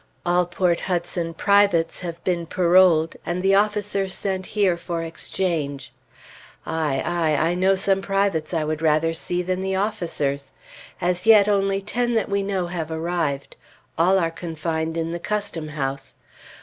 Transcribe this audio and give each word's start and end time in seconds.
All 0.25 0.47
Port 0.47 0.79
Hudson 0.79 1.35
privates 1.35 1.99
have 1.99 2.23
been 2.23 2.47
paroled, 2.47 3.17
and 3.23 3.43
the 3.43 3.53
officers 3.53 4.15
sent 4.15 4.47
here 4.57 4.75
for 4.75 5.03
exchange. 5.03 5.93
Aye! 6.65 7.03
Aye! 7.05 7.35
I 7.49 7.53
know 7.53 7.75
some 7.75 8.01
privates 8.01 8.51
I 8.51 8.63
would 8.63 8.81
rather 8.81 9.13
see 9.13 9.43
than 9.43 9.61
the 9.61 9.75
officers! 9.75 10.53
As 10.99 11.27
yet, 11.27 11.47
only 11.47 11.81
ten 11.81 12.15
that 12.15 12.29
we 12.29 12.41
know 12.41 12.65
have 12.65 12.89
arrived. 12.89 13.55
All 13.95 14.17
are 14.17 14.31
confined 14.31 14.97
in 14.97 15.11
the 15.11 15.19
Custom 15.19 15.67
House. 15.67 16.15